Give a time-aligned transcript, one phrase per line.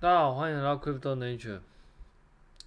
[0.00, 1.58] 大家好，欢迎来到 Crypto Nature。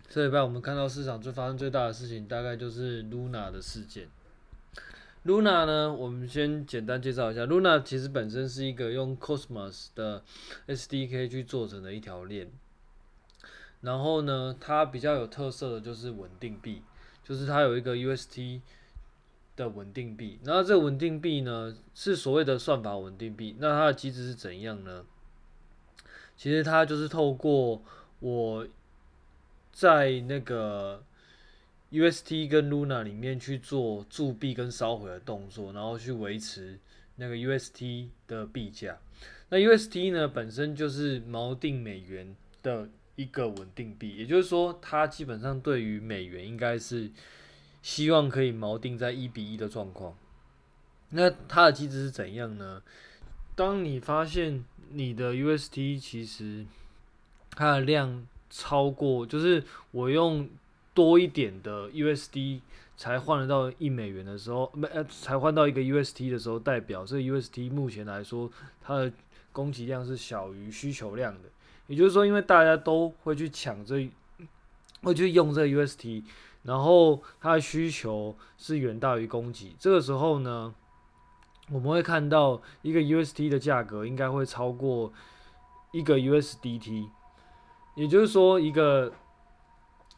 [0.10, 4.10] 这礼拜我们看到市场最发生最大的事情，大概就是 Luna 的事件。
[5.24, 10.22] Luna 呢，我们先简单介绍一下，Luna 其实本身是一个用 Cosmos 的
[10.68, 12.52] SDK 去做成的一条链。
[13.80, 16.82] 然后呢，它比较有特色的就是稳定币，
[17.24, 18.60] 就是它有一个 UST
[19.56, 20.38] 的稳定币。
[20.44, 23.56] 然后这个稳定币呢，是所谓的算法稳定币。
[23.58, 25.06] 那它的机制是怎样呢？
[26.42, 27.80] 其实它就是透过
[28.20, 28.68] 我
[29.72, 31.04] 在那个
[31.92, 36.80] UST 跟 Luna 里面去做铸币跟烧毁的动作，然后去维持
[37.18, 38.98] 那个 UST 的币价。
[39.50, 47.12] 那 UST 呢，本身就是锚定美元的一个稳定币，也就是说，它基本上对于美元应该是
[47.84, 50.18] 希望可以锚定在一比一的状况。
[51.12, 52.82] 那它的机制是怎样呢？
[53.56, 56.66] 当你发现你的 UST 其实
[57.52, 60.50] 它的量超过，就是我用
[60.94, 62.62] 多一点的 USD
[62.98, 69.12] 才换得到一美元的时候，没呃才换到一个 UST 的时候，代表这 UST 目前来说它的
[69.52, 71.50] 供给量是小于需求量的。
[71.88, 74.10] 也就是说，因为大家都会去抢这，
[75.04, 76.24] 会去用这 UST，
[76.64, 80.74] 然后它的需求是远大于供给，这个时候呢，
[81.72, 85.14] 我们会看到一个 UST 的价格应该会超过
[85.92, 87.08] 一个 USDT，
[87.96, 89.14] 也就是说，一个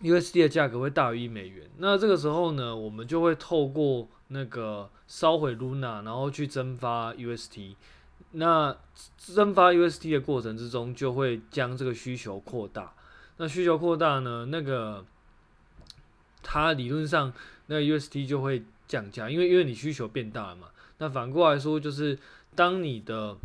[0.02, 1.70] USD 的价格会大于一美元。
[1.78, 7.76] 那这个时候呢，我们就会透过那个烧毁 Luna，然后去蒸发 UST。
[8.32, 8.76] 那
[9.18, 12.94] 蒸发 UST 的过程之中，就会将这个需求扩大。
[13.38, 15.06] 那需求扩大呢，那个
[16.42, 17.32] 它理论上
[17.68, 20.68] 那个 UST 就会降价，因为因为你需求变大了嘛。
[21.00, 22.18] 那反过来说，就是
[22.56, 23.38] 当你的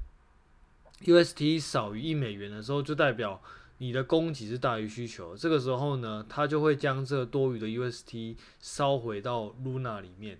[1.04, 3.40] UST 少于一美元的时候，就代表
[3.78, 5.36] 你的供给是大于需求。
[5.36, 10.38] 这个时候呢，它就会将这多余的 UST 烧回到 Luna 里面。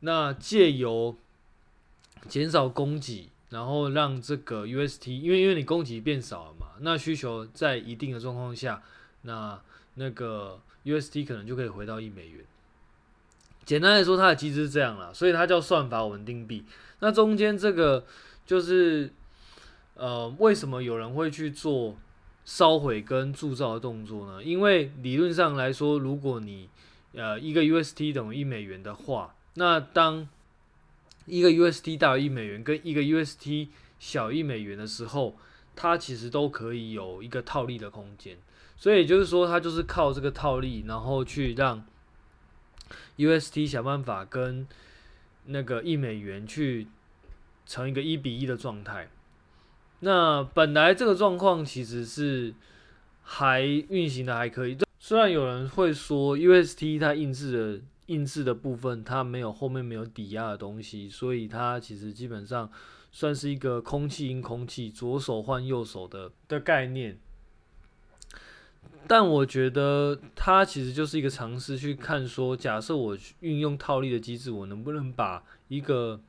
[0.00, 1.16] 那借由
[2.28, 8.82] 减少供给，然后让这个 UST，因为因为你供给变少了嘛，那需求在一定的状况下，
[9.22, 9.60] 那
[9.94, 12.44] 那个 UST 可能就可以回到一美元。
[13.68, 16.64] 简单来说，它的机制是这样啦，所以它叫算法稳定币。
[17.00, 18.06] 那中间这个
[18.46, 19.12] 就是，
[19.92, 21.98] 呃，为什么有人会去做
[22.46, 24.42] 烧毁跟铸造的动作呢？
[24.42, 26.70] 因为理论上来说，如果你
[27.12, 30.26] 呃一个 UST 等于一美元的话，那当
[31.26, 33.68] 一个 UST 大于一美元跟一个 UST
[33.98, 35.36] 小一美元的时候，
[35.76, 38.38] 它其实都可以有一个套利的空间。
[38.78, 41.84] 所以就是说，它就是靠这个套利，然后去让。
[43.16, 44.66] UST 想办法跟
[45.46, 46.86] 那个一美元去
[47.66, 49.08] 成一个一比一的状态。
[50.00, 52.54] 那本来这个状况其实是
[53.22, 54.76] 还运行的还可以。
[54.98, 62.70] 虽然有人会说 UST 它印制的印制的部分它没有后面没有抵押的东西，所以它其实基本上
[63.10, 67.18] 算是一个空气因空气左手换右手的的概念。
[69.06, 76.20] 但我觉得它其实就是一个尝试，去看说，假设我运用套利的机制，我能不能把一个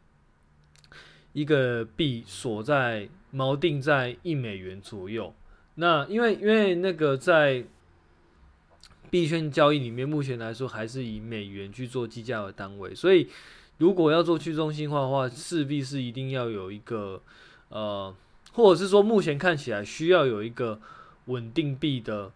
[1.34, 5.34] 一个币锁在锚定在一美元左右？
[5.76, 7.66] 那因为因为那个在
[9.10, 13.28] 币圈交易里面，目前来说还是以美元去做计价的单位，所以
[13.78, 17.22] 如果要做去中心化的话，势必是一定要有一个
[17.68, 18.16] 呃，
[18.54, 20.80] 或者是说目前看起来需要有一个
[21.26, 22.32] 稳定币的。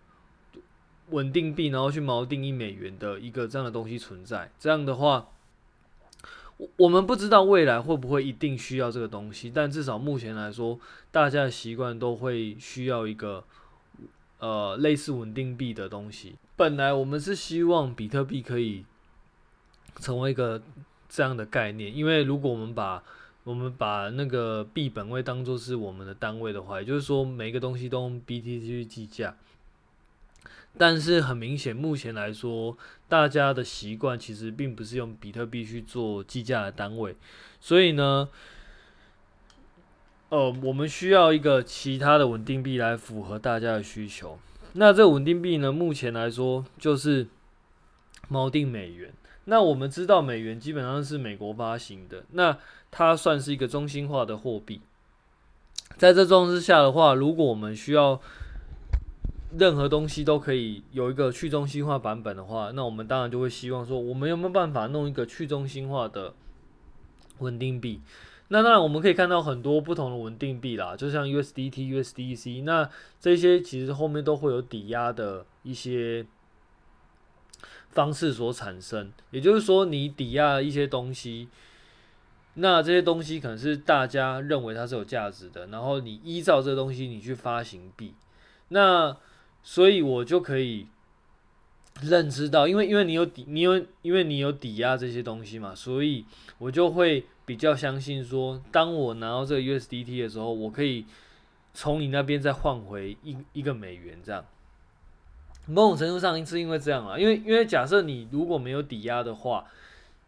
[1.14, 4.52] 稳定币，然后去锚定一美元的一个这样的东西存在。
[4.60, 5.28] 这样的话，
[6.58, 10.80] 我我们不知道未来会不会一定需要这个东西，但至少目前来说，
[11.12, 13.44] 大家的习惯都会需要一个
[14.40, 16.36] 呃类似稳定币的东西。
[16.56, 18.84] 本来我们是希望比特币可以
[20.00, 20.62] 成为一个
[21.08, 23.04] 这样的概念，因为如果我们把
[23.44, 29.36] 我们把那个币本位当做是我们的单位的话，也就是说每个东西都用 BTC 去计价。
[30.78, 37.16] 但是很明显，目前来说，大家的习惯其实并不是用比特币去做计价的单位，
[37.60, 38.30] 所以呢，
[40.30, 44.40] 呃，我们需要一个其他的稳定币来符合大家的需求。
[44.74, 47.28] 那这稳定币呢，目前来说就是
[48.32, 49.14] 锚定美元。
[49.46, 52.58] 那我们知道美元基本上是美国发行的，那
[52.90, 54.82] 它算是一个中心化的货币。
[55.98, 58.20] 在这状况之下的话，如果我们需要
[59.58, 66.34] 任何东西都可以有一个去中心化版本的话，那我们当然就会希望说，我们有没有办法弄一个去中心化的
[67.40, 68.02] 稳定币？
[68.50, 72.88] 那当然我们可以看到很多不同的稳定币啦，就像 USDT、USDC，那
[73.20, 76.26] 这些其实后面都会有抵押的一些
[77.90, 79.12] 方式所产生。
[79.32, 81.48] 也就是说，你抵押一些东西，
[82.56, 88.14] 那这些东西可能是大家认为它是有价值的，然后你依照这个东西你去发行币，
[88.68, 89.18] 那
[89.64, 90.88] 所以我就可以。
[92.02, 96.26] 认知到，因为因为你有抵，你有因为你有抵押这些东西嘛，所以
[96.58, 101.06] 我就会比较相信说，当我拿到这个 USDT 的时候，我可以
[101.72, 104.44] 从你那边再换回一一个美元这样。
[105.68, 109.64] 某种程度上是因为这样啊，因为因为假设你如果没有抵押的话，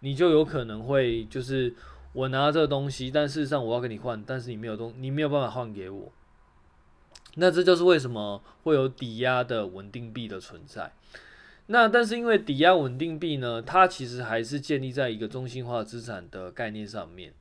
[0.02, 1.74] 你就有可能会就是
[2.14, 6.12] 我拿到这个东西，但事实上我要跟你换，但是你没有东，你没有办法换给我。
[7.36, 10.92] 那这就是为什么会有抵押的稳定币的存在。
[11.68, 17.34] 那但是因为抵押稳定币呢，它其实还是建立在一个中心化资产的概念上面。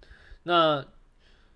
[0.44, 0.84] 那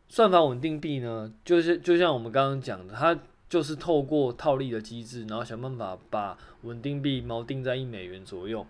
[0.08, 3.18] 算法稳定币呢，就是就像我们刚刚讲的，它
[3.48, 8.66] 就是透过套利的机制，然后想办法把稳定币锚定在一美元左右。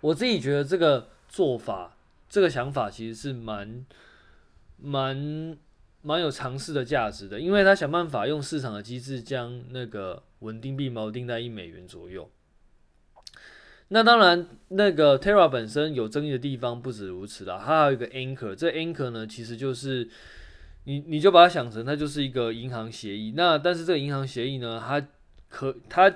[0.00, 1.96] 我自己觉得这个做法，
[2.28, 3.86] 这个想法其实是蛮
[4.76, 5.56] 蛮
[6.06, 12.30] 蛮有尝试的价值的，因为他想办法用市场的机制将那个稳定币锚定在一美元左右。
[13.88, 20.06] 那当然，那个 Terra 本身有争议的地方不止如此啦，它还有一个 Anchor，这 Anchor 呢，其实就是
[20.84, 23.32] 你你就把它想成它就是一个银行协议。
[23.34, 25.06] 那但是这个银行协议呢，它
[25.48, 26.14] 可它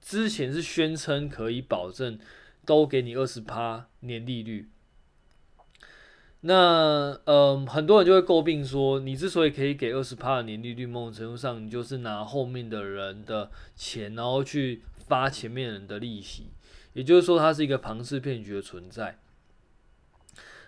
[0.00, 2.18] 之前是宣称可以保证
[2.66, 4.71] 都给你二十趴年利率。
[6.44, 16.48] 那嗯，很多人就会诟病说，你之所以可以给二十趴的年利率，某种程度上你就是拿后面的人的钱，然后去发前面人的利息。
[16.94, 19.18] 也就是说，它是一个庞氏骗局的存在。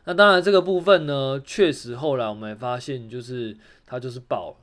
[0.05, 4.57] 那当然，这个部分呢，确实后来我们也发现，就是它就是爆了。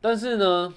[0.00, 0.72] 但是呢，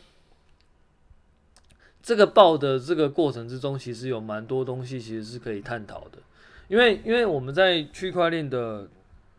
[2.02, 6.18] 这个爆的这个过程之中，其实有蛮多东西其实是可以探讨的。
[6.68, 8.90] 因为，因为我们在区块链的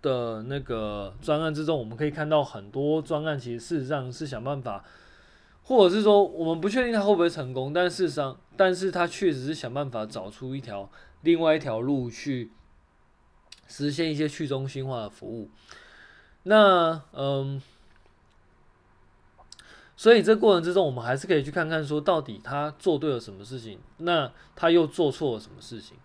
[0.03, 4.85] 的那个专案之中，我们可以看到很多专案，其实事实上是想办法。
[5.65, 10.91] 或者是说，我们不确定他会不会成功，但事实上，但是他确实是想办法找出一条
[11.21, 12.51] 另外一条路去
[13.69, 15.49] 实现一些去中心化的服务。
[16.43, 17.63] 那嗯，
[19.97, 25.97] 所以这过程之中，我们还是可以去看看，说到底他做对了什么事情，那他又做错了什么事情。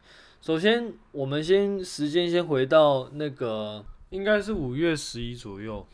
[0.48, 5.86] 首先，我们先时间先回到那个，应该是五月十一左右，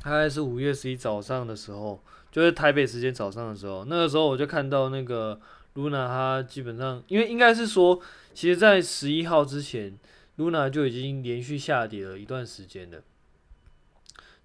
[0.00, 2.00] 大概是五月十一早上的时候。
[2.30, 5.40] 就是台北时间早上的时候，那个时候我就看到那个
[5.74, 8.00] Luna，它基本上，因为应该是说，
[8.32, 9.98] 其实，在十一号之前
[10.36, 13.02] ，Luna 就已经连续下跌了一段时间了。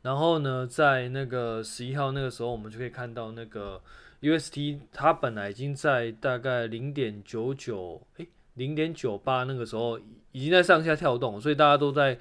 [0.01, 3.79] 然后呢，在那个十一号那个时候，我们就可以看到那个
[4.21, 9.99] UST，它本来已经在大概零点九九，诶，零点九八那个时候
[10.31, 12.17] 已经在上下跳动，所以大家都在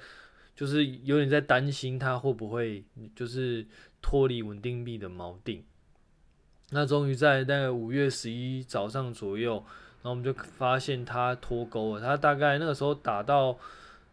[0.55, 2.83] 就是有点在担心它会不会
[3.15, 3.65] 就是。
[4.05, 5.63] 脱离稳定币的锚定，
[6.71, 12.01] 那终于在大概五月十一早上左右，然后我们就发现它脱钩了。
[12.01, 13.57] 它大概那个时候打到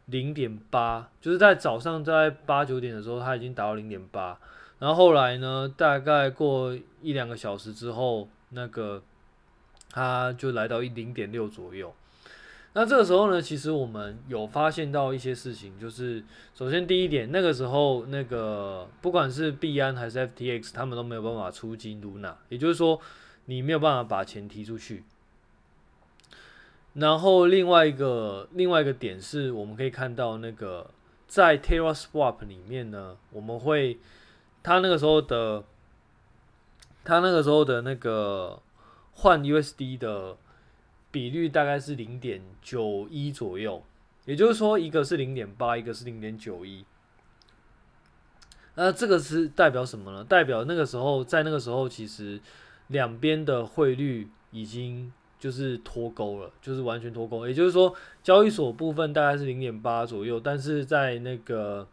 [0.06, 4.38] 零点八，就是在早上在八九点的时候，它已经打到零点八。
[4.78, 6.72] 然后后来呢，大概过
[7.02, 9.02] 一两个小时之后，那个
[9.90, 11.92] 它就来到一零点六左右。
[12.72, 16.22] 那这个时候呢，其实我们有发现到一些事情，就是
[16.54, 23.00] 首先第一点，那个时候那个不管是币安还是 FTX，他们都没有办法出金 Luna，也就是说
[23.46, 25.02] 你没有办法把钱提出去。
[26.94, 30.88] 然后另外一个另外一个点是，我们可以看到那个
[31.26, 33.98] 在 Terra Swap 里面呢，我们会
[34.62, 35.64] 他那个时候的
[37.04, 38.62] 他那个时候的那个
[39.14, 40.36] 换 USD 的。
[41.10, 43.82] 比率大概是零点九一左右，
[44.26, 46.84] 也就是说，一个是零点八，一个是零点九一。
[48.76, 50.24] 那这个是代表什么呢？
[50.24, 52.40] 代表那个时候，在那个时候，其实
[52.86, 57.46] 两边的汇率已经就是脱钩了，就是完全脱钩。
[57.46, 61.86] 也就是说，交易所部分大概是零点八左右，但是在那个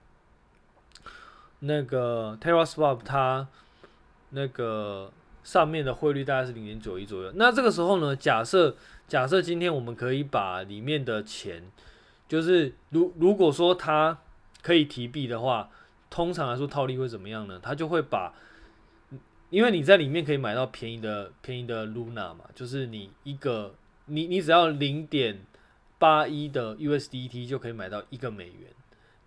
[1.60, 3.48] 那个 TerraSwap 它
[4.30, 5.12] 那个
[5.48, 7.32] 上面的汇率大概是零点九一左右。
[7.36, 8.76] 那这个时候呢，假设
[9.08, 11.64] 假设今天我们可以把里面的钱，
[12.28, 14.18] 就是如如果说它
[14.62, 15.70] 可以提币的话，
[16.10, 17.58] 通常来说套利会怎么样呢？
[17.64, 18.34] 它就会把，
[19.50, 23.74] 因为你在里面可以买到便宜的便宜的 Luna 嘛，就是你一个
[24.08, 25.40] 你你只要零点
[25.98, 28.74] 八一的 USDT 就可以买到一个美元，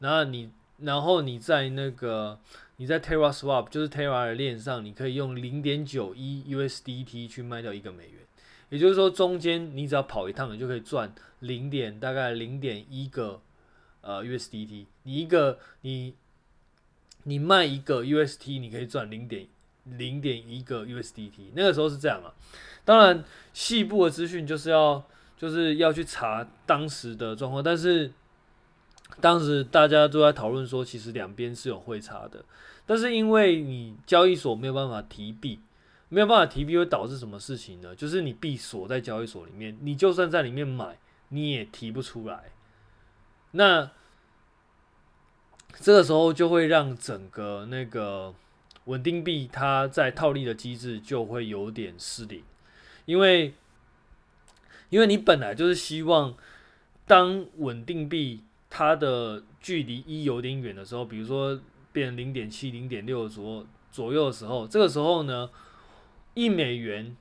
[0.01, 0.51] 然后你
[0.83, 2.39] 然后你在那个
[2.77, 8.21] 你在 Terra Swap 就是 Terra 的链上，你可以用零点九一 USDT 去卖掉一个美元，
[8.71, 13.41] 也就是说中间你只要跑一趟，你就可以赚零点大概零点一个
[14.01, 14.87] 呃 USDT。
[15.03, 16.15] 你一个你
[17.25, 19.47] 你卖一个 UST，你可以赚零点
[19.85, 21.53] 零点一个 USDT。
[21.55, 22.33] 那个时候是这样啊，
[22.85, 23.23] 当然
[23.53, 25.05] 细部的资讯就是要
[25.37, 28.11] 就是要去查当时的状况，但是。
[29.21, 32.45] 当时大家都在讨论说，其实两边是有汇差的，
[32.87, 35.61] 但是因为你交易所没有办法提币，
[36.09, 37.95] 没有办法提币会导致什么事情呢？
[37.95, 40.99] 就是你币锁在交易所里面，你就算在里面买，
[41.29, 42.53] 你也提不出来。
[43.51, 43.91] 那
[45.81, 48.35] 这个时候就会让整个那个
[48.85, 52.43] 稳定币它在套利的机制就会有点失灵，
[53.05, 53.53] 因为
[54.89, 56.35] 因为你本来就是希望
[57.07, 58.45] 当稳定币。
[58.71, 61.61] 它的距离一有点远的时候，比如说
[61.93, 65.51] 变零点七、零点六左左右的时候，这个时候呢，
[66.35, 67.17] 一美元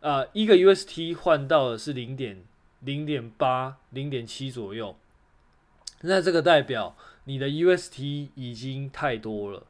[0.00, 2.44] 啊、一个 UST 换到的是零点
[2.80, 4.96] 零点八、零点七左右，
[6.02, 9.66] 那这个代表你的 UST 已经太多了，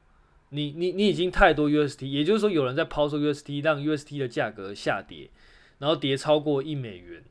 [0.51, 5.31] 你你你已经太多 UST，也就是说有人在抛售 UST，让 UST 的价格下跌，
[5.79, 7.25] 然后跌超过一美元。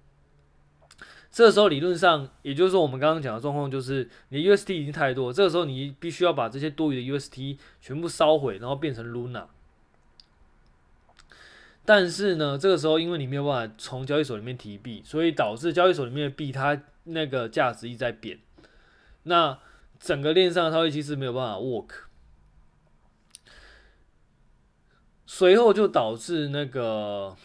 [1.38, 9.46] 这个时候理论上，也就是说我们刚刚讲的状况，就是你的 UST 已经太多，这个时候你必须要把这些多余的 UST 全部烧毁，然后变成 Luna。
[11.86, 18.39] 但是呢，这个时候因为你没有办法从交易所里面提币，所以导致交易所里面的币它那个价值一直在贬，
[19.22, 19.60] 那
[20.00, 21.89] 整个链上的套利机制没有办法 work，
[25.27, 27.36] 随后就导致那个。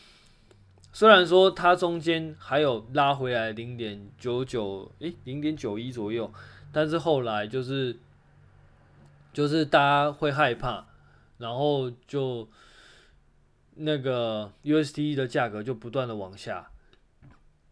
[0.92, 6.30] 虽然说它中间还有拉回来零点九九，诶，零点九一左右，
[6.70, 7.99] 但是后来就是
[9.32, 10.87] 就是大家会害怕，
[11.38, 12.46] 然后就
[13.75, 16.70] 那个 UST 的价格就不断的往下，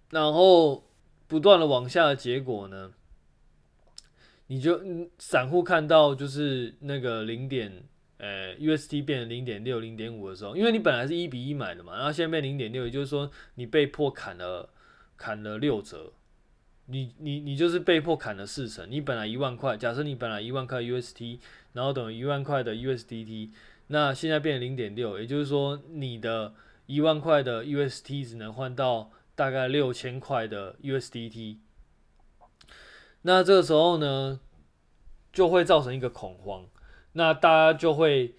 [0.09, 0.85] 然后
[1.27, 2.93] 不断的往下的结果呢，
[4.47, 4.81] 你就
[5.19, 7.85] 散户看到就是那个零点。
[8.23, 14.69] 呃，UST 变成零点六、零点五的时候，因为你本来是一比一买的嘛，然后现在变零点六，也就是说你被迫砍了
[15.17, 16.13] 砍了六折，
[16.85, 18.91] 你你你就是被迫砍了四成。
[18.91, 21.39] 你本来一万块，假设你本来一万块 UST，
[21.73, 23.53] 然后等于一万块的 USDT，
[23.87, 26.53] 那现在变成零点六，也就是说你的
[26.85, 31.57] 一万块的 UST 只能换到大概六千块的 USDT。
[33.23, 34.41] 那这个时候呢，
[35.33, 36.67] 就会造成一个恐慌。
[37.13, 38.33] 那大家就会，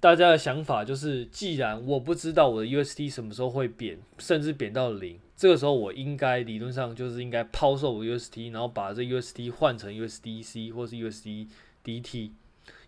[0.00, 12.30] 大家的想法就是，既然我不知道我的 UST 什么时候会贬，甚至贬到零，这个时候我应该理论上就是应该抛售我 UST，然后把这 UST 换成 USDC 或是 USDT，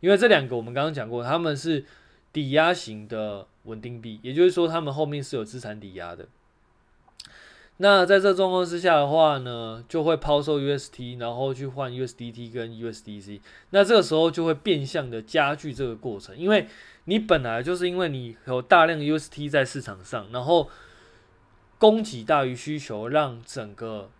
[0.01, 1.85] 因为这两个我们刚刚讲过，他们是
[2.33, 6.29] 抵押型的稳定币，也就是说，他们后面是有资产抵押的。
[7.79, 13.41] 那在这状况之下的话呢，就会抛售 UST，然后去换 USDT 跟 USDC。
[13.71, 16.69] 那这个时候就会变相的加剧这个过程，因为
[17.07, 20.71] 你本来就是因为你有大量 UST 在市场上，然后
[21.79, 24.11] 供给大于需求，让整个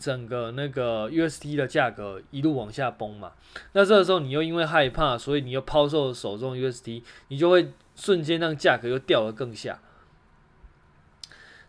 [0.00, 3.34] 整个那个 UST 的价格一路往下崩嘛。
[3.74, 9.80] 那这个时候你又因为害怕，所以你又抛售手中 UST，你就会瞬间让价格又掉得更下。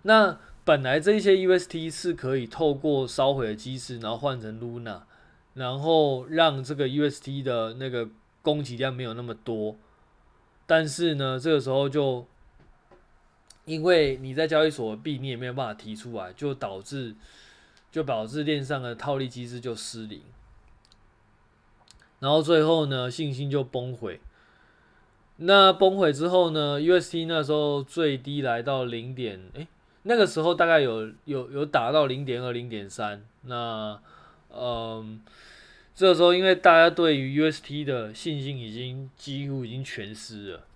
[0.05, 5.01] 那本来这些 UST 是可以透过烧毁的机制，然后换成 Luna，
[5.55, 8.10] 然后让这个 UST 的那个
[8.41, 9.75] 供给量没有那么多。
[10.65, 12.25] 但是呢，这个时候就
[13.65, 17.15] 因为你在交易所的币你也没有办法提出来，就导致
[17.91, 20.22] 就导致链上的套利机制就失灵，
[22.20, 24.22] 然后最后呢，信心就崩毁。
[25.36, 29.67] 那崩毁之后呢，UST 那时候最低来到零点诶。
[30.03, 34.00] 那个时候大概有有有打到零点二、零点三，那
[34.53, 35.22] 嗯，
[35.95, 40.67] 这个时候因为大家对于 UST 的信心已经几乎已经全失了，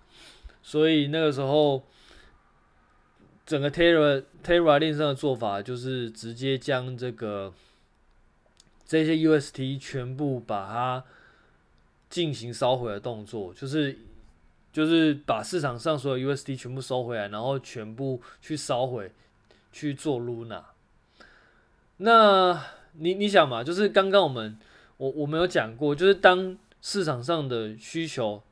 [0.64, 1.84] 所以那个时候
[3.46, 7.54] 整个 Terra Terra 链上的做法就是直接将这个
[8.86, 11.04] 这些 UST 全部把它
[12.10, 13.98] 进行烧毁的动作，就是。
[14.78, 19.12] 就是把市场上所有 UST 全部收回来，然后全部去烧毁，
[19.72, 20.62] 去做 Luna。
[21.98, 22.62] 那
[22.94, 24.56] 你你想嘛，就是刚刚我们
[24.98, 28.44] 我我们有讲过，就是当市场上的需求，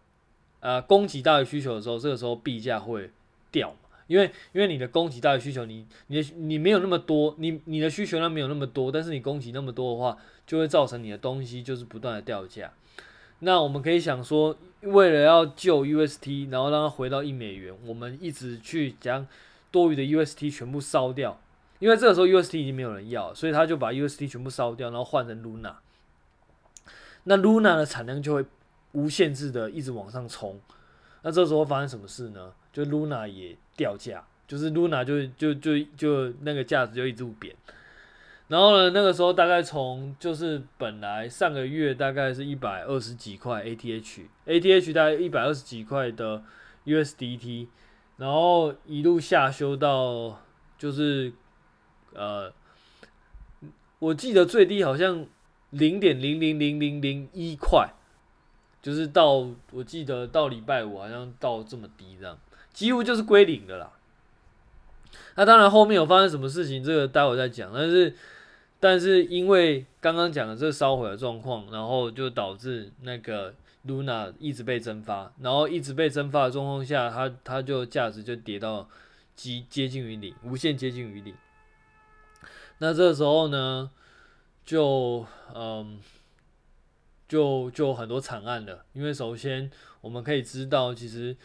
[0.62, 3.12] 呃，供给大于需求的时候，这个时候币价会
[3.52, 10.18] 掉嘛，因为因为你的供给大于需求，你你的你没有那么多，你你的需求量没有那么多，但是你供给那么多的话，
[10.48, 12.74] 就会造成你的东西就是不断的掉价。
[13.40, 19.28] 那我们可以想说，为了要救 UST，然后让它回到一美元，我们一直去将
[19.72, 21.40] 多余的 UST 全部烧掉，
[21.80, 25.74] 因为这个时候 UST 已经没有人要，所以他就把 UST 全部烧掉，然后换成 Luna。
[27.24, 28.46] 那 Luna 的产量就会
[28.92, 30.60] 无限制的一直往上冲。
[31.24, 32.54] 那这时候发生什么事呢？
[32.72, 37.56] 就 Luna 也掉价，就是 Luna 就就就就那个价值就一直贬。
[38.48, 46.44] 然后呢，那个时候大概从就是本来上个月大概是一百二十几块 ATH，ATH 大概一百二十几块的
[46.86, 47.68] USDT，
[48.18, 50.42] 然后一路下修到
[50.78, 51.34] 就是
[52.14, 52.54] 呃，
[54.00, 55.26] 我记得最低好像
[55.72, 57.90] 零点零零零零零一块。
[58.82, 62.38] 就是到我记得到礼拜五好像到这么低这样，
[62.72, 63.92] 几乎就是归零的啦。
[65.34, 67.72] 那当然后面有发生什么事情，这个待会再讲。
[67.74, 68.14] 但是
[68.86, 73.52] 但是因为刚刚讲的这个烧毁的状况，然后就导致那个
[73.88, 78.88] Luna 一直被蒸发，然后一直被蒸发的状况下，它它就价值就跌到
[79.34, 81.34] 极接近于零，无限接近于零。
[82.78, 83.90] 那这时候呢，
[84.64, 85.26] 就
[85.56, 86.00] 嗯。
[87.28, 91.36] 就就很多惨案了，因为首先我们可以知道，其实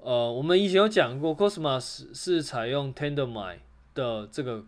[0.00, 3.58] 呃，我们以前有讲过，Cosmos 是采用 Tendermint
[3.92, 4.64] 的这个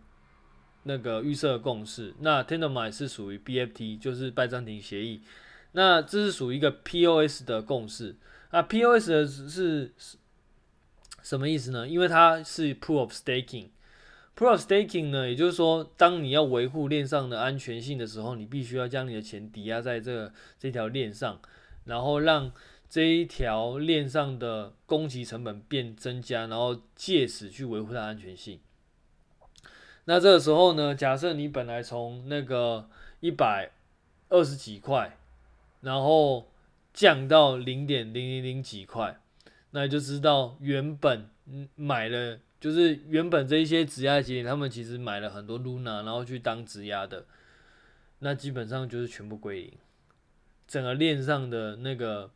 [0.84, 5.20] 那个预设共识，那 Tendermint 是属于 BFT，就是拜占庭协议，
[5.72, 8.16] 那这是属于一个 POS 的共识，
[8.52, 9.92] 那 POS 的是
[11.22, 11.88] 什么意思呢？
[11.88, 13.68] 因为它是 Proof of Staking。
[14.36, 21.40] Proof of Staking 呢，也就是说，当你要维护链上的安全性的时候，你必须要将你的钱抵押在这个这条链上，
[21.84, 22.52] 然后让
[22.90, 28.58] 这一条链上的供给成本变增加，然后借此去维护它安全性。
[30.06, 32.88] 那这个时候呢，假设你本来从那个
[33.20, 33.70] 一百
[34.28, 35.16] 二十几块，
[35.80, 36.48] 然后
[36.92, 39.18] 降到零点零零零几块，
[39.70, 41.28] 那就知道原本
[41.74, 42.38] 买了。
[42.60, 47.26] 就是原本这一些质押的节点，他们其实买了很多 Luna，然后去当质押的，
[48.20, 49.72] 那基本上就是全部归零，
[50.66, 52.30] 整个链上的那个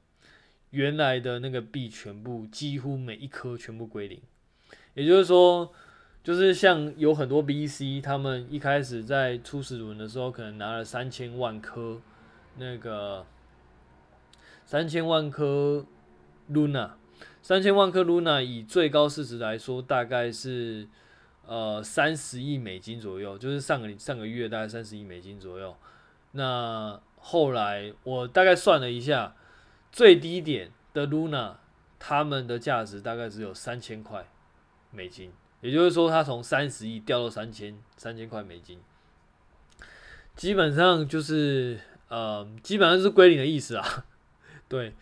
[0.68, 4.20] 原来的那个币全部几乎每一颗全部归零。
[4.92, 5.72] 也就是说，
[6.22, 12.00] 就是像有很多 VC，他们一开始在初始轮的时候，可能拿了三千万颗
[12.56, 13.24] 那个
[14.66, 15.86] 三千万颗
[16.50, 16.90] Luna。
[17.40, 20.86] 三千万颗 Luna 以最高市值来说，大概是
[21.46, 25.74] 呃三十亿美金左右，就是上个上个月大概三十亿美金左右。
[26.32, 29.34] 那后来我大概算了一下，
[29.90, 31.54] 最低点的 Luna，
[31.98, 34.28] 他们的价值大概只有三千块
[34.90, 38.78] 美金，也就是说，它从三十亿掉到三千三千块美金，
[40.36, 44.06] 基本上就是呃基本上是归零的意思啊。
[44.68, 44.94] 对，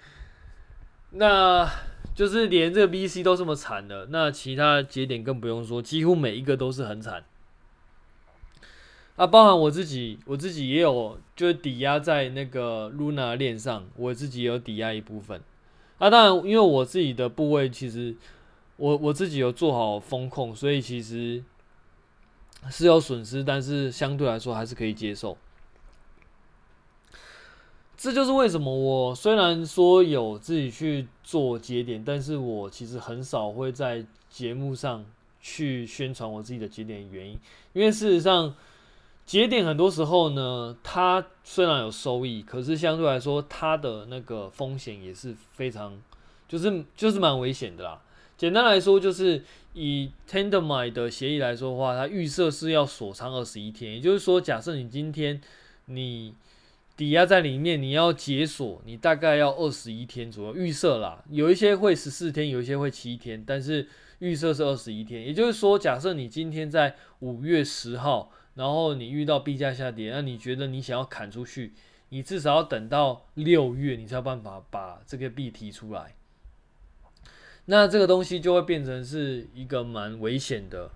[1.11, 1.69] 那。
[2.17, 7.23] 就是连这个 VC 都这么惨的，那其他节点更不用说，几乎每一个都是很惨。
[9.17, 15.43] 啊，包含我自己，我自己也有，就是抵押在那个 Luna 链上，我自己有抵押一部分。
[15.99, 18.17] 啊，当然，因为我自己的部位其实
[18.77, 21.43] 我我自己有做好风控，所以其实
[22.71, 25.37] 是有损失，但是相对来说还是可以接受。
[27.97, 35.05] 这就是为什么我虽然说有自己去做节点，但是我其实很少会在节目上
[35.41, 37.39] 去宣传我自己的节点原因，
[37.73, 38.55] 因为事实上
[39.25, 45.99] 节点很多时候呢，它虽然有收益，可是相对来说它的那个风险也是非常，
[46.47, 48.03] 就是就是蛮危险的啦。
[48.37, 49.43] 简单来说，就是
[49.75, 55.41] 以 Tendermint 的协议来说的话，它预设是要锁仓二十一天，也就是说，假设你今天
[55.87, 56.35] 你。
[56.97, 61.23] 抵押在里面，你要解锁，你大概要二十一天左右预设啦。
[61.29, 63.87] 有一些会十四天，有一些会七天，但是
[64.21, 65.23] 预设是二十一天。
[65.23, 71.75] 也就是说，假设你今天在五月十号，然后你遇到币价下跌，那你觉得你想要砍出去，
[72.09, 76.15] 你至少要等到六月，你才有办法把这个币提出来。
[77.67, 80.91] 那这个东西就会变成是一个蛮危险的，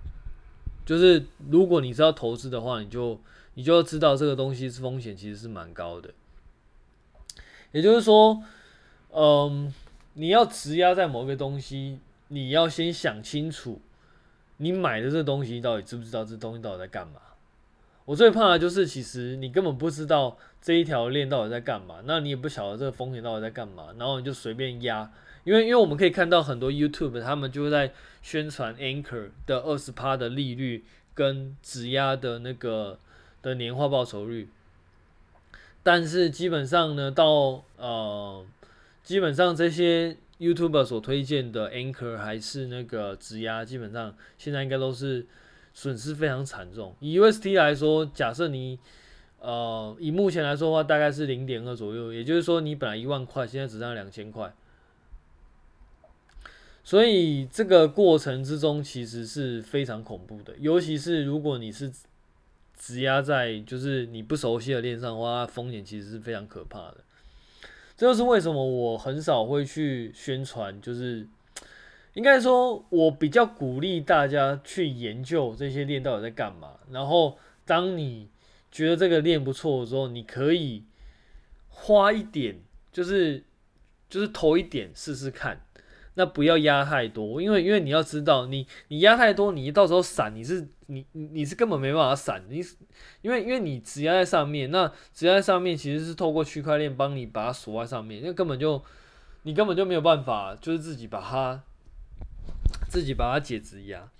[0.85, 3.21] 就是如果你是要投资的话，你就。
[3.55, 6.11] 你就要知道这个东西是风险其实是蛮高的，
[7.73, 8.43] 也就是说，
[9.13, 9.75] 嗯，
[10.15, 13.81] 你要质押在某个东西，你要先想清楚，
[14.59, 17.21] 你买的这东西到底知不知道这东西到底在干嘛？
[18.05, 25.11] 我最怕的就是其实你根本不知道这一条链到底在干嘛，那你也不晓得这个风险到底在干嘛，然后你就随便压，
[25.45, 32.99] 因为因为我们可以看到很多 YouTube 他们就在宣传 Anchor 的二十趴的利率跟质押的那个
[33.43, 34.49] 的年化报酬率，
[35.83, 38.45] 但是基本上呢，到呃
[39.03, 45.27] 基本上这些 YouTuber 所推荐的 Anchor 还是那个质押，基本上现在应该都是
[45.73, 46.95] 损失非常惨重。
[47.01, 48.79] 以 UST 来说，假设你
[49.41, 54.53] 呃，以目前来说的话，大概是零点二左右，也就是说，你本来一万块，现在只剩两千块。
[56.91, 61.89] 所以这个过程之中其实是非常恐怖的，尤其是如果你是
[62.77, 66.97] 质押在就是你不熟悉的链上的话，风险其实是非常可怕的。
[67.97, 71.25] 这就是为什么我很少会去宣传，就是
[72.15, 78.29] 应该说，我比较鼓励大家去研究这些链到底在干嘛，然后当你。
[78.73, 80.85] 觉得这个链不错的时候，你可以
[81.69, 82.61] 花一点，
[82.93, 83.43] 就是
[84.09, 85.61] 就是投一点试试看。
[86.15, 92.45] 那不要压太多，因为因为你要知道，你你压太多，你到时候闪，你是你你你是根本没办法闪。
[92.49, 92.61] 你
[93.23, 98.83] 因为因为你只压在上面，那只压在上面其实是透过区块链帮你把它锁在上面，那根本就
[99.45, 101.63] 你根本就没有办法，就是自己把它
[102.89, 104.11] 自己把它解质压。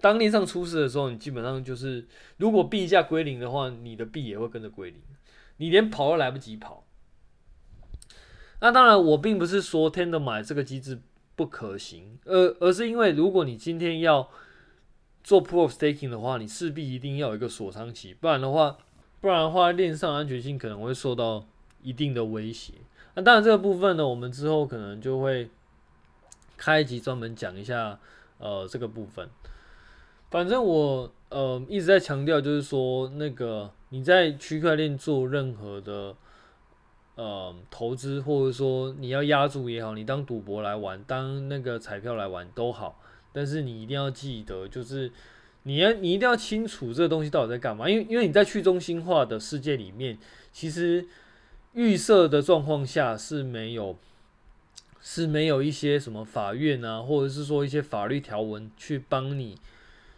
[0.00, 2.06] 当链上出事的时候，你基本上就是，
[2.36, 5.00] 如果币价归零的话，你的币也会跟着归零，
[5.56, 6.84] 你连跑都来不及跑。
[8.60, 11.00] 那当然，我并不是说 Tendermint 这个机制
[11.38, 14.28] 不可行，而而是因为如果你今天要
[15.22, 18.76] 做 Proof of Staking 的话，你势必一定要有一个锁仓期，不然的话，
[19.20, 21.46] 不然的话，链上安全性可能会受到
[21.80, 22.72] 一定的威胁。
[23.14, 25.48] 那当然，这个部分呢，我们之后可能就会
[26.56, 28.00] 开一集专门讲一下，
[28.38, 29.30] 呃，这个部分。
[30.30, 36.16] 反正我呃一直在强调，就是说那个你在区块链做任何的
[37.18, 43.00] 呃投资，或者说你要押注也好，你当赌博来玩，当那个彩票来玩都好，
[43.32, 45.10] 但是你一定要记得，就是
[45.64, 50.16] 你要你一定要清楚这个东西到底在干嘛，因为因为你在去中心化的世界里面，
[50.52, 51.04] 其实
[51.72, 53.98] 预设的状况下是没有
[55.00, 59.58] 是没有一些什么法院啊，或者是说一些法律条文去帮你。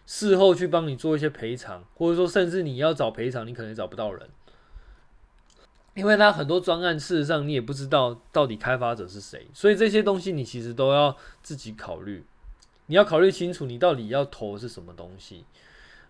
[0.06, 4.28] 事后去帮你做一些赔偿，或者说甚至你要找赔偿，你可能找不到人，
[5.94, 12.24] 因为它很多专案，事实上你也不知道到底开发者是谁，所以这些东西你其实都要自己考虑，
[12.87, 15.44] 你要考虑清楚你到底要投的是什么东西。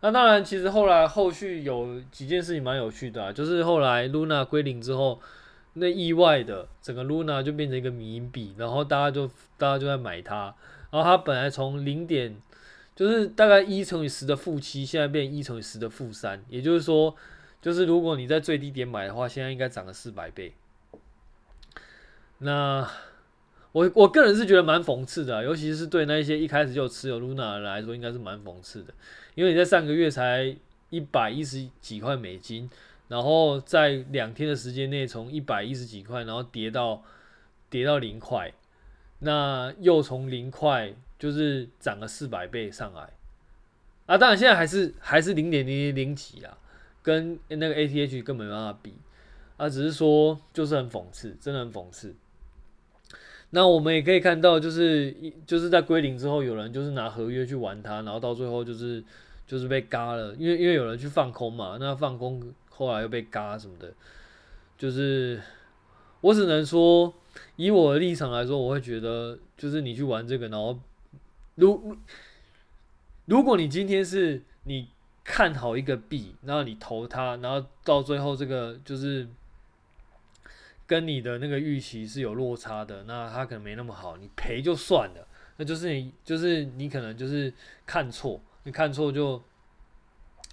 [0.01, 5.21] 那当然，其实后来后续有几件事情蛮有趣的，就是后来 Luna 归零之后，
[5.75, 10.55] 那意外的整个 Luna 就变成一个迷因币，然后大家就大家就在买它，
[10.91, 12.37] 然后它本来从零点。
[12.97, 17.15] 就是大概一乘以十的负七，现在变一乘以十的负三，也就是说，
[17.61, 20.53] 就是如果你在最低点买的话，现在应该涨了四百倍。
[22.39, 22.89] 那
[23.73, 28.95] 我我个人是觉得蛮讽刺的，尤其是对那一些一开始就持有 Luna 的人来说，应该是蛮讽刺的，
[29.35, 30.57] 因为你在上个月才
[30.91, 32.69] 一百一十几块美金，
[33.09, 37.03] 然后在两天的时间内从一百一十几块，然后跌到
[37.69, 38.53] 跌到零块，
[39.21, 40.95] 那又从零块。
[41.21, 43.03] 就是涨了四百倍上来，
[44.07, 46.57] 啊，当然现在还是还是零点零零零几啊，
[47.03, 48.95] 跟那个 ATH 根本没办法比，
[49.57, 52.15] 啊，只是说就是很讽刺，真的很讽刺。
[53.51, 55.15] 那我们也可以看到，就是
[55.47, 59.03] 就是在归零之后，有人就是拿合约去玩它，然后到最后就是
[59.47, 63.93] 就是被嘎了，因为因为有人去放空嘛，那放空后来又被嘎什么的，
[64.79, 65.41] 就是
[66.21, 67.13] 我只能说，
[67.57, 70.79] 以我的立场来说，我会觉得就是你去玩这个，然后。
[71.57, 71.95] 如
[73.27, 74.89] 如果你今天是你
[75.33, 79.29] 看好一个币，然后你投它，然后到最后这个就是
[80.89, 85.25] 跟你的那个预期是有落差的，那它可能没那么好，你赔就算了，
[85.57, 87.55] 那就是你就是你可能就是
[87.87, 89.41] 看错，你看错就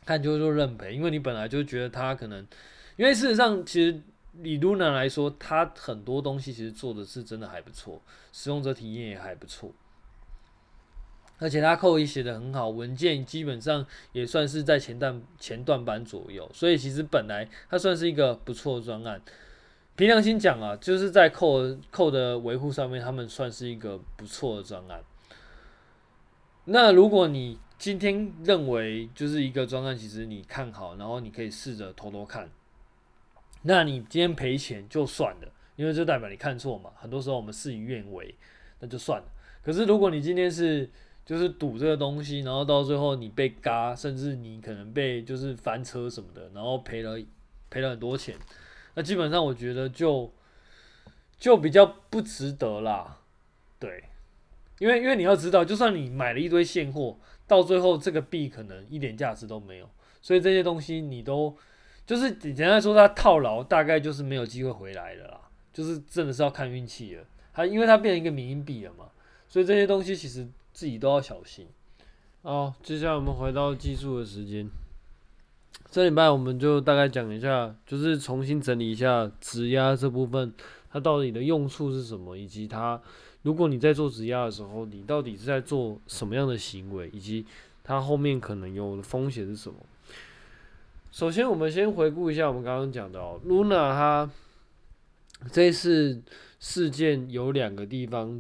[0.05, 2.45] 看就就认赔，因为你本来就觉得它可能，
[2.97, 3.99] 因为事实上其实
[4.43, 7.99] 以 Luna 来说，它很多东西其实做的是真的还不错，
[8.31, 9.73] 使用者体验也还不错。
[11.39, 19.21] 而且他 code 写得很好，文件基本上也算是在前段前段班左右，所以其实本来它算是一个不错的专案。
[19.95, 25.03] 凭良心讲啊，就是在 code code 的维护上面，他们算是一个不错的专案。
[26.65, 32.49] 那如果你今天认为就是一个专案，其实你看好，然后你可以试着偷偷看，
[33.61, 36.91] 那你今天赔钱就算了，因为这代表你看错嘛。
[36.95, 38.35] 很多时候我们事与愿违，
[38.79, 39.27] 那就算了。
[39.63, 40.89] 可是如果你今天是
[41.27, 47.19] 就是赌这个东西，然后到最后你被嘎，甚至你可能被就是翻车什么的，然后赔了
[47.69, 48.33] 赔了很多钱，
[48.95, 50.33] 那基本上我觉得就
[51.37, 53.17] 就比较不值得啦。
[53.77, 54.05] 对，
[54.79, 59.89] 因为因为你要知道，就算你买了一堆现货，到最后这个币可能一点价值都没有，
[60.21, 61.53] 所以这些东西你都
[62.05, 65.41] 就是简单来说，它套牢大概就是没有机会回来的啦，
[65.73, 67.25] 就是真的是要看运气了。
[67.53, 69.09] 它因为它变成一个缅因币了嘛，
[69.49, 71.65] 所以这些东西其实自己都要小心。
[72.43, 74.69] 好，接下来我们回到技术的时间。
[75.89, 80.53] 这礼拜我们就大概讲一下，就是重新整理一下质押这部分，
[80.91, 83.01] 它到底的用处是什么，以及它
[83.41, 87.43] 如果你在做质押的时候，你到底是在做什么样的行为，以及
[87.83, 89.79] 它后面可能有的风险是什么。
[91.11, 94.29] 首先，我们先回顾一下我们刚刚讲的哦，Luna 它
[95.51, 96.21] 这次
[96.59, 98.39] 事件有两个地方，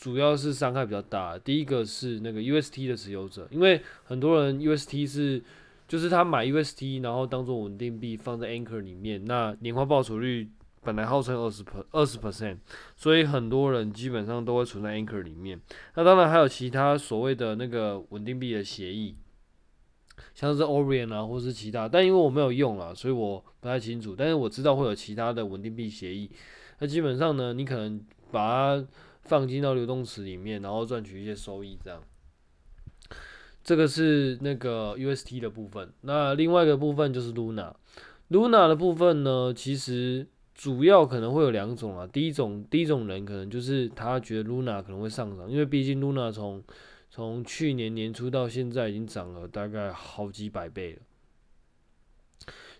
[0.00, 1.38] 主要是伤害比较大。
[1.38, 5.42] 第一个是那个 UST 的持有者，因为很多人 UST 是。
[5.90, 10.48] 就是他买 UST，然后当做稳定币放在 Anchor 里面，那年化报酬率
[10.84, 12.58] 本来号称二十 per 二十 percent，
[12.94, 15.60] 所以很多人基本上都会存在 Anchor 里面。
[15.96, 19.16] 那当然还有其他所谓的那个稳定币的协议，
[20.32, 24.14] 像是 Orion 啊，或是其他，但因为我没有用啦，所以我不太清楚。
[24.16, 26.30] 但是我知道会有其他的稳定币协议。
[26.78, 28.86] 那基本上呢，你可能把它
[29.30, 32.02] 放进到流动池里面，然后赚取一些收益，这样。
[33.62, 37.72] 这个是那个 UST 的部分，那另外一个部分就是 Luna。
[38.30, 42.04] Luna 的部分呢，其实主要可能会有两种啊。
[42.04, 46.60] 第一种，第一种人可能就是他觉得 Luna 可能会上涨，因为毕竟 Luna 从
[47.08, 51.02] 从去年年初到现在已经涨了大概好几百倍了。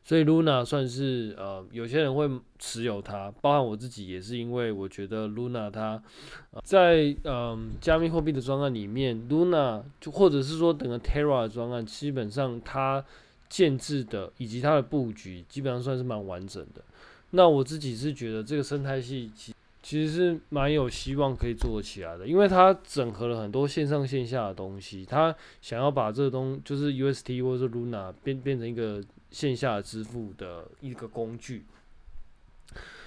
[0.02, 6.02] 所以 Luna 算是呃，有些人会持有它，包含我自己也是，因为我觉得 Luna 它、
[6.50, 13.04] 呃、在嗯、加密货币的专案里面，Luna 就或者是说整个 Terra 的专案，基本上它
[13.48, 16.82] 建制的以及它的布局，基本上算是蛮完整的。
[17.30, 29.00] 那我自己是觉得这个生态系其其实是蛮有希望可以做起来的，因为它整合了很多线上线下的东西，它想要把这个东就是 UST 或者是 Luna 变变成一个。
[29.30, 31.64] 线下支付的一个工具，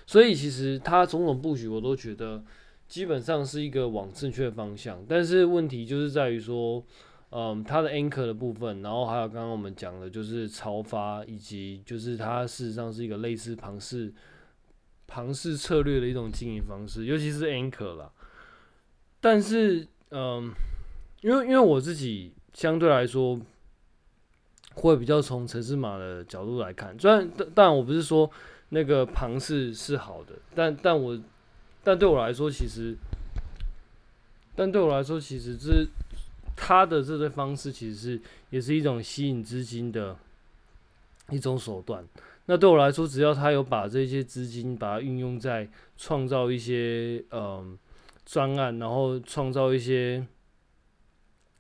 [0.06, 2.42] 所以其实它种种布局我都觉得
[2.88, 6.82] 基本上是一个往正确的方向，但是问题就是在于说，
[7.32, 14.14] 嗯，它的 anchor 的部分，然后还有刚刚我们讲的就是超发，以及就是它事实上是一个类似庞氏
[15.06, 18.10] 庞氏策略的一种经营方式，尤其是 anchor 啦。
[19.20, 20.54] 但是，嗯，
[21.22, 23.40] 因为因为我自己相对来说。
[24.76, 28.30] 会比较从城市码的角度来看，虽然但但我不是说
[28.70, 31.20] 那个庞氏是好的，但但我
[31.84, 32.96] 但对我来说，其实
[34.56, 35.86] 但对我来说，其实这
[36.56, 40.16] 他的这个方式其实是也是一种吸引资金的
[41.30, 42.04] 一种手段。
[42.46, 47.78] 那对我来说，只要他有把这些资金把它运用在创造一些嗯
[48.26, 50.26] 专案，然后创造一些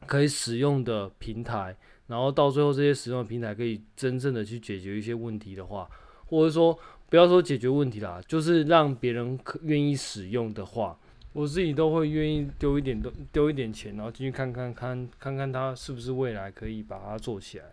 [0.05, 1.77] 可以使用的平台。
[2.07, 5.89] 然后到最后，这些使用平台可以真正的去解决一些问题的话，
[6.25, 6.77] 或者说
[7.09, 10.99] 不要说解决问题啦，就是让别人可愿意使用的话，
[11.31, 17.65] 我自己都会愿意丢一点丢丢一点钱，然后进去看看看看看它是不是未来可以把它做起来。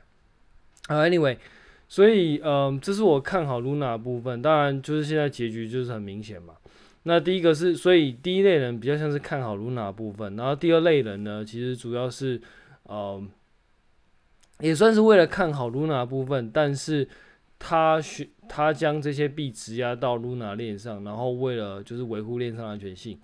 [0.87, 1.37] 啊，anyway，
[1.89, 4.41] 所以嗯，这是我看好 Luna 的部分。
[4.41, 6.55] 当然，就是现在结局就是很明显嘛。
[7.03, 12.41] 那第一个是，所以第一类人比较像是看好 Luna 的部分，然后第二类人呢，其实主要是
[12.89, 13.29] 嗯。
[14.61, 17.09] 也算是为了看好 Luna 部分，但是
[17.59, 23.19] 他选他将这些币质押到 Luna 链上，然后为了就是维护链上安全性，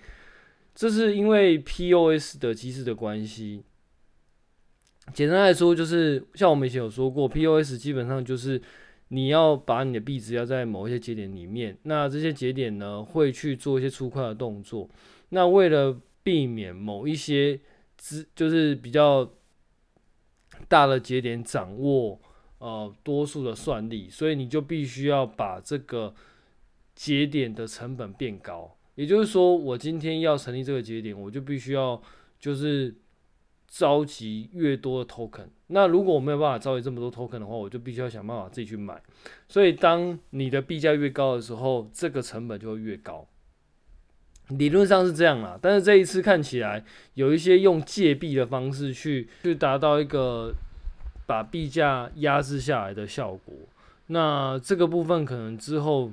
[0.74, 3.62] 这是因为 POS 的机制的关系。
[5.14, 8.60] 简单来说，就是像我们以前有说过，POS 基本上就是
[9.08, 14.88] 你要把你的币质押在某一些节点里面，那这些节点呢会去做一些出块的动作，
[15.28, 17.60] 那为了避免某一些
[17.96, 19.30] 资就是比较。
[20.68, 22.18] 大的节点掌握
[22.58, 26.14] 呃多数的算力，所以你就必须要把这个
[26.94, 28.76] 节点的成本变高。
[28.94, 32.00] 也就是说，我今天要成立这个节点，我就必须要
[32.40, 32.94] 就是
[33.68, 35.48] 召集越多的 token。
[35.66, 39.02] 那如果我没有办法召集这么多 token 的话，我就必须要想办法自己去买。
[39.48, 43.28] 所以，当你的币价越高的时候，这个成本就会越高。
[44.48, 50.54] 理论上是这样啦，但是这一次看起来有一些用借币的方式去去达到一个
[51.26, 53.54] 把币价压制下来的效果。
[54.06, 56.12] 那这个部分可能之后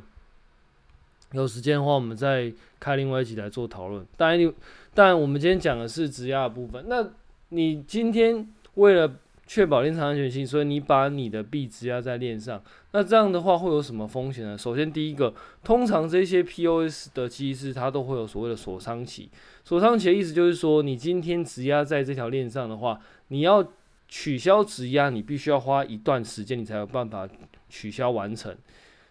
[1.33, 4.03] 有时间的话，我们再开另外一集来做讨论。
[4.17, 4.53] 当然，
[4.95, 6.85] 当然我们今天讲的是质押的部分。
[6.87, 7.07] 那
[7.49, 9.11] 你今天为了
[9.53, 12.59] 确保链上安全性，所以你把你的币质押在链上。
[12.91, 14.57] 那这样的话会有什么风险呢？
[14.57, 15.31] 首先，第一个，
[15.63, 19.29] 通常这些 POS 的机制它都会有所谓的锁仓期。
[19.63, 23.63] 锁仓期的意思就是说，你今天质押在这条链上的话，你要
[24.07, 27.29] 取消质押，你必须要花一段时间，你才有办法
[27.69, 28.57] 取消完成。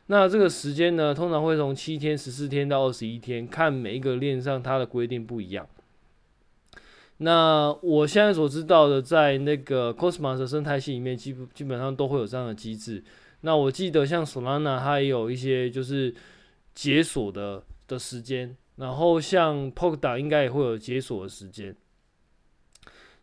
[0.06, 5.64] 那这个时间呢，通常会从七天、十四天到二十一天，看每一个链上它的规定不一样。
[7.24, 13.02] 那我现在所知道的，在那个 Cosmos 的生态系里面，基本基本上都会有这样的机制。
[13.42, 16.12] 那我记得像 Solana 它也有一些就是
[16.74, 21.74] 解锁的的时间，然后像 p o k d a 应该也会有解锁的时间。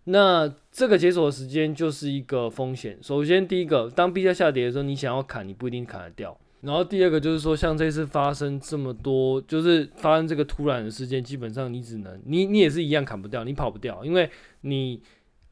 [0.06, 2.98] 那这个解锁的时间就是一个风险。
[3.02, 6.36] 首先，第一个，当币价下跌的时候，你想要砍，你不一定砍得掉。
[6.62, 14.30] 然后第二个就是说，像这次发生这么多，就是发生这个突然的事件，基本上你只能，你你也是一样砍不掉，你跑不掉，因为
[14.62, 15.02] 你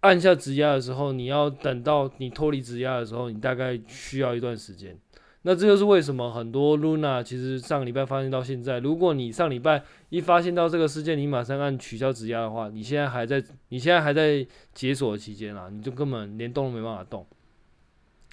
[0.02, 4.98] 按下指压的时候，你要等到你脱离指压的时候，你大概需要一段时间。
[5.44, 17.26] 那这就是为什么很多 Luna 其实上礼拜发现到现在，如果你上礼拜一发现到这个事件，你马上按取消指压的话，你现在还在，你现在还在解锁期间啊，你就根本连动都没办法动，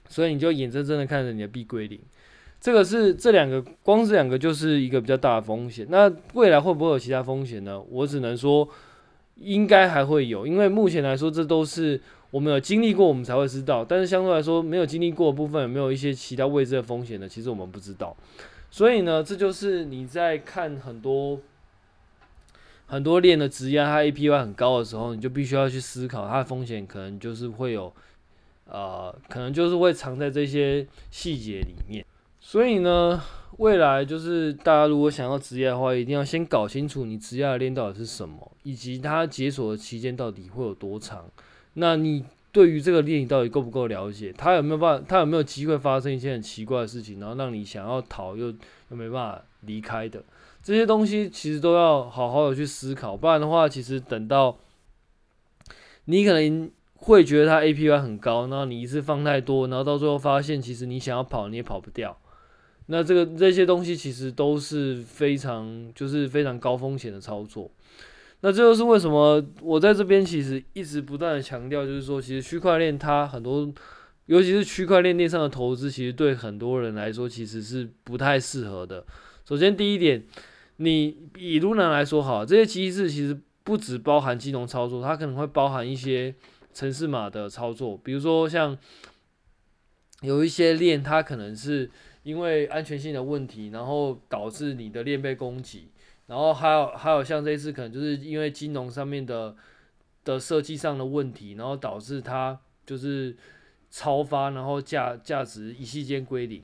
[0.08, 2.00] 所以你就眼睁睁的看着你的币归零。
[2.64, 5.86] 这个是这两个，光这两个就是一个比较大的风险。
[5.90, 7.78] 那未来会不会有其他风险呢？
[7.90, 8.66] 我只能说，
[9.36, 12.00] 应该还会有，因为目前来说，这都是
[12.30, 13.84] 我们有经历过，我们才会知道。
[13.84, 17.28] 但是相对来说，没有经历过的部分，有没有一些其他未知的风险呢？
[17.28, 18.16] 其实我们不知道。
[18.70, 21.38] 所以呢，这就是你在看很多
[22.86, 27.92] 很多链的质押，它 APY 很高的时候，你就必须要去思考它的风险，可能就是会有，
[28.64, 32.02] 呃，可能就是会藏在这些细节里面。
[32.46, 33.20] 所以呢，
[33.56, 41.24] 未来就是大家如果想要职业的话，一定要先搞清楚你职业的链到底是什么，以及它解锁的期间到底会有多长。
[41.72, 44.32] 那你对于这个链你到底够不够了解？
[44.36, 45.02] 它有没有办？
[45.08, 48.48] 它有没有机会发生一些很奇怪的事情，然后让你想要逃又
[48.90, 50.22] 又没办法离开的？
[50.62, 54.58] 这些东西其实都要好好的去思考，不然的话，其实等到
[56.04, 56.70] 你可能。
[56.96, 62.16] 会觉得它 APY 很高，然后你一次放太多，然后到最后发现，其实你想要跑你也跑不掉。
[62.86, 67.70] 那这个这些东西其实都是非常就是非常高风险的操作。
[68.40, 73.72] 那这就是为什么我在这边其实一直不断的强调，就是说，其实区块链它很多，
[74.26, 79.04] 尤其是区块链链上的投资，其实对很多人来说其实是不太适合的。
[79.44, 80.22] 首先第一点，
[80.76, 86.34] 你以 Luna 来说好，这些机制其实不只包含金融操作，它可能会包含一些。
[86.74, 88.76] 城市码的操作，比如说像
[90.22, 91.88] 有一些链，它可能是
[92.24, 95.86] 因为安全性的问题，然后导致你的链被攻击，
[96.26, 99.54] 然后还有还有像这一次可能就是因为金融上面的
[100.24, 103.36] 的设计上的问题，然后导致它就是
[103.92, 106.60] 超发，然后价价值一夕间归零，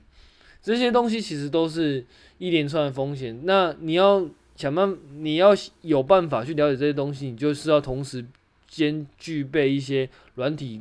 [0.61, 2.05] 这些东西其实都是
[2.37, 3.39] 一连串的风险。
[3.45, 8.25] 那你要想办，你要有办法去了解这些东西，你就是要同时。
[8.71, 10.79] 兼具备一些软体、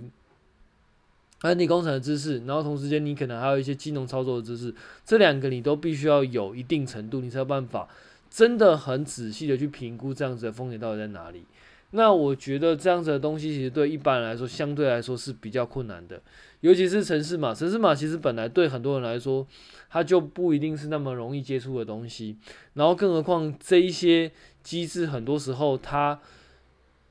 [1.42, 4.74] 软体工程的知识，然后同时间你可能还有一些金融操作的知识，
[5.04, 7.88] 这两个你都必须要有一定程度，你才有办法
[8.28, 11.44] 真的很仔细的去评估这样子的风险到底在哪里。
[11.92, 16.20] 那我觉得这样子的东西其实对一般人来说，相对来说是比较困难的，
[16.60, 19.46] 尤其是城市码，城市码其实本来对很多人来说，
[19.88, 22.36] 它就不一定是那么容易接触的东西，
[22.74, 24.30] 然后更何况这一些
[24.62, 26.20] 机制很多时候它。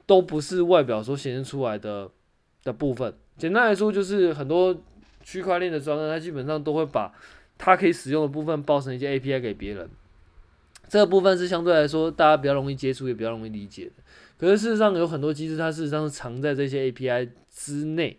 [0.06, 2.10] 都不是外表所显示出来的
[2.70, 3.12] 的部分。
[3.38, 4.80] 简单来说，就是很多
[5.24, 7.12] 区块链的专案，它基本上都会把
[7.58, 9.90] 它可以使用的部分包成一些 API 给别人。
[10.88, 13.92] 这个部分是相对来说大家比较容易接触，也比较容易理解的。
[14.38, 18.18] 可是事实上有很多机制，它事实上是藏在这些 API 之内。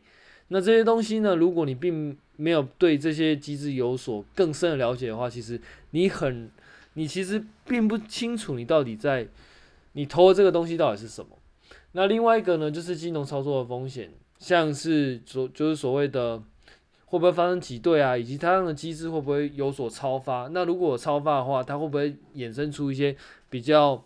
[0.49, 5.61] 那这些东西呢，如果你并没有对这些机制有所更深的了解的话，其实
[5.91, 6.51] 你很，
[6.95, 9.29] 你其实并不清楚你到底在
[9.93, 11.31] 你投的这个东西到底是什么。
[11.93, 16.43] 那另外一个呢，就是金融操作的风险，像是所就是所谓的
[17.05, 20.49] 会不会发生挤兑啊，以及它的机制会不会有所超发？
[20.53, 23.15] 那如果超发的话，它会不会衍生出一些
[23.49, 24.05] 比较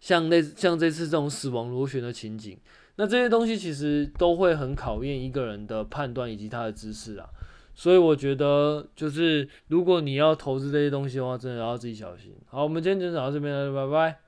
[0.00, 2.56] 像类似像这次这种死亡螺旋的情景？
[2.96, 7.28] 那这些东西其实都会很考验一个人的判断以及他的知识啊。
[7.74, 12.34] 所以我觉得，就是如果你要投资这些东西的话，真的要自己小心。
[12.46, 14.21] 好，我们今天就讲到这边了，拜拜。